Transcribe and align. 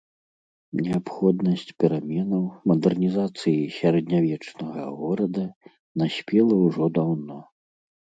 Неабходнасць 0.83 1.65
пераменаў, 1.83 2.43
мадэрнізацыі 2.71 3.67
сярэднявечнага 3.79 4.87
горада, 5.03 5.45
наспела 6.03 6.55
ўжо 6.65 6.89
даўно. 6.97 7.37